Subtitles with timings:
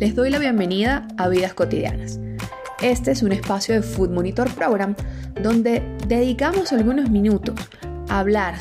[0.00, 2.18] Les doy la bienvenida a Vidas Cotidianas.
[2.80, 4.96] Este es un espacio de Food Monitor Program
[5.42, 7.54] donde dedicamos algunos minutos
[8.08, 8.54] a hablar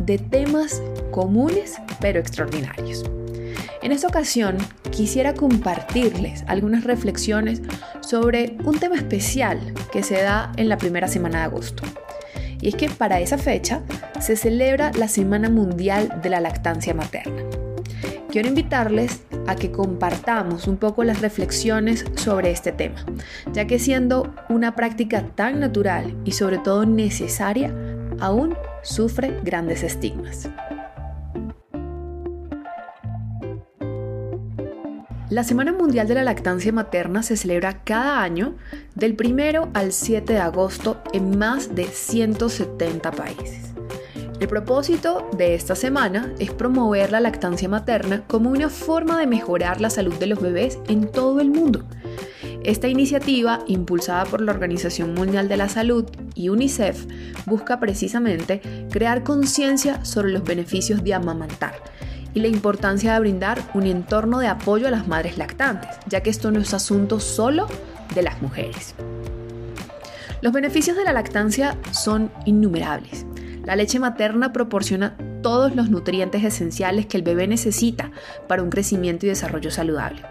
[0.00, 0.82] de temas
[1.12, 3.04] comunes pero extraordinarios.
[3.80, 4.58] En esta ocasión
[4.90, 7.62] quisiera compartirles algunas reflexiones
[8.00, 9.60] sobre un tema especial
[9.92, 11.84] que se da en la primera semana de agosto.
[12.60, 13.82] Y es que para esa fecha
[14.18, 17.44] se celebra la Semana Mundial de la Lactancia Materna.
[18.32, 23.04] Quiero invitarles a que compartamos un poco las reflexiones sobre este tema,
[23.52, 27.74] ya que siendo una práctica tan natural y sobre todo necesaria,
[28.20, 30.48] aún sufre grandes estigmas.
[35.32, 38.54] La Semana Mundial de la Lactancia Materna se celebra cada año
[38.94, 43.71] del 1 al 7 de agosto en más de 170 países.
[44.42, 49.80] El propósito de esta semana es promover la lactancia materna como una forma de mejorar
[49.80, 51.84] la salud de los bebés en todo el mundo.
[52.64, 57.06] Esta iniciativa, impulsada por la Organización Mundial de la Salud y UNICEF,
[57.46, 61.74] busca precisamente crear conciencia sobre los beneficios de amamantar
[62.34, 66.30] y la importancia de brindar un entorno de apoyo a las madres lactantes, ya que
[66.30, 67.68] esto no es asunto solo
[68.12, 68.96] de las mujeres.
[70.40, 73.24] Los beneficios de la lactancia son innumerables
[73.64, 78.10] la leche materna proporciona todos los nutrientes esenciales que el bebé necesita
[78.48, 80.22] para un crecimiento y desarrollo saludable.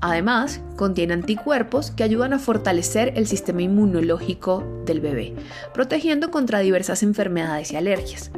[0.00, 5.34] Además, contiene anticuerpos que ayudan a fortalecer el sistema inmunológico del bebé,
[5.74, 8.30] protegiendo contra diversas enfermedades y alergias.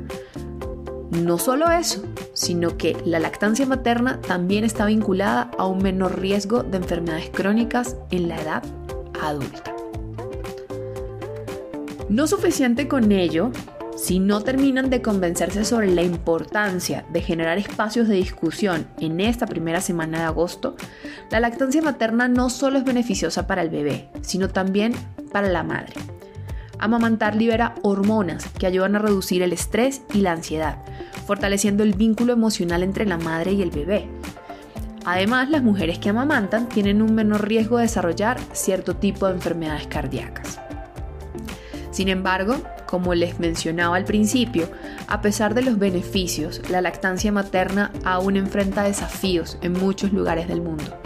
[1.10, 6.62] No solo eso, sino que la lactancia materna también está vinculada a un menor riesgo
[6.62, 8.62] de enfermedades crónicas en la edad
[9.20, 9.74] adulta.
[12.08, 13.50] No suficiente con ello,
[14.00, 19.46] si no terminan de convencerse sobre la importancia de generar espacios de discusión en esta
[19.46, 20.74] primera semana de agosto,
[21.30, 24.94] la lactancia materna no solo es beneficiosa para el bebé, sino también
[25.32, 25.92] para la madre.
[26.78, 30.78] Amamantar libera hormonas que ayudan a reducir el estrés y la ansiedad,
[31.26, 34.08] fortaleciendo el vínculo emocional entre la madre y el bebé.
[35.04, 39.86] Además, las mujeres que amamantan tienen un menor riesgo de desarrollar cierto tipo de enfermedades
[39.88, 40.58] cardíacas.
[41.90, 42.56] Sin embargo,
[42.90, 44.68] como les mencionaba al principio,
[45.06, 50.60] a pesar de los beneficios, la lactancia materna aún enfrenta desafíos en muchos lugares del
[50.60, 51.00] mundo.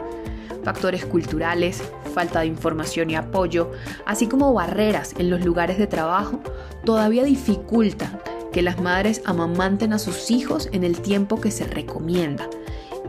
[0.65, 1.83] Factores culturales,
[2.15, 3.71] falta de información y apoyo,
[4.07, 6.41] así como barreras en los lugares de trabajo,
[6.87, 8.19] todavía dificultan
[8.51, 12.49] que las madres amamanten a sus hijos en el tiempo que se recomienda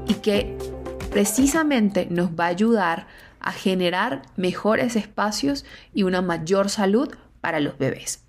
[0.05, 0.57] y que
[1.11, 3.07] precisamente nos va a ayudar
[3.39, 8.24] a generar mejores espacios y una mayor salud para los bebés.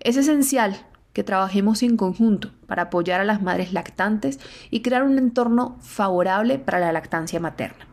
[0.00, 0.76] Es esencial
[1.12, 4.38] que trabajemos en conjunto para apoyar a las madres lactantes
[4.70, 7.86] y crear un entorno favorable para la lactancia materna.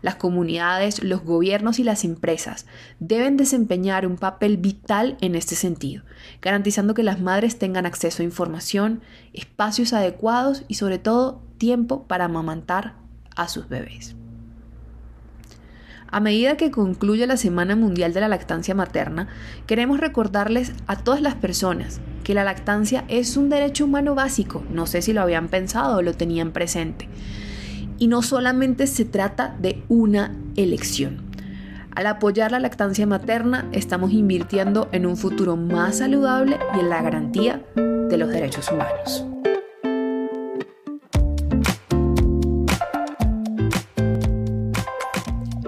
[0.00, 2.66] Las comunidades, los gobiernos y las empresas
[2.98, 6.02] deben desempeñar un papel vital en este sentido,
[6.40, 9.02] garantizando que las madres tengan acceso a información,
[9.32, 12.96] espacios adecuados y sobre todo tiempo para amamantar
[13.36, 14.16] a sus bebés.
[16.12, 19.28] A medida que concluye la Semana Mundial de la Lactancia Materna,
[19.66, 24.86] queremos recordarles a todas las personas que la lactancia es un derecho humano básico, no
[24.86, 27.08] sé si lo habían pensado o lo tenían presente,
[27.96, 31.22] y no solamente se trata de una elección.
[31.94, 37.00] Al apoyar la lactancia materna, estamos invirtiendo en un futuro más saludable y en la
[37.00, 39.24] garantía de los derechos humanos.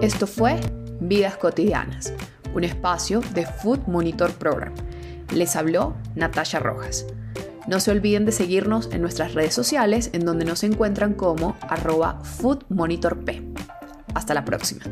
[0.01, 0.59] Esto fue
[0.99, 2.13] Vidas Cotidianas,
[2.53, 4.73] un espacio de Food Monitor Program.
[5.33, 7.05] Les habló Natasha Rojas.
[7.67, 12.19] No se olviden de seguirnos en nuestras redes sociales en donde nos encuentran como arroba
[12.23, 13.41] Food Monitor P.
[14.13, 14.83] Hasta la próxima.